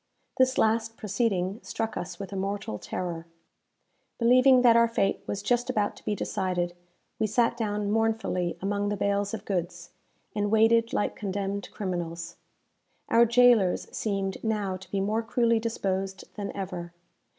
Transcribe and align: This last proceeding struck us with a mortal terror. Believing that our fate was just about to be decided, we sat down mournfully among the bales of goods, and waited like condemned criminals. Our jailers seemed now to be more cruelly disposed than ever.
This 0.39 0.57
last 0.57 0.97
proceeding 0.97 1.59
struck 1.61 1.95
us 1.95 2.17
with 2.17 2.33
a 2.33 2.35
mortal 2.35 2.79
terror. 2.79 3.27
Believing 4.17 4.63
that 4.63 4.75
our 4.75 4.87
fate 4.87 5.21
was 5.27 5.43
just 5.43 5.69
about 5.69 5.95
to 5.95 6.03
be 6.03 6.15
decided, 6.15 6.75
we 7.19 7.27
sat 7.27 7.55
down 7.55 7.91
mournfully 7.91 8.57
among 8.63 8.89
the 8.89 8.97
bales 8.97 9.35
of 9.35 9.45
goods, 9.45 9.91
and 10.35 10.49
waited 10.49 10.91
like 10.91 11.15
condemned 11.15 11.69
criminals. 11.69 12.37
Our 13.09 13.27
jailers 13.27 13.87
seemed 13.95 14.43
now 14.43 14.75
to 14.75 14.89
be 14.89 14.99
more 15.01 15.21
cruelly 15.21 15.59
disposed 15.59 16.23
than 16.33 16.51
ever. 16.57 16.93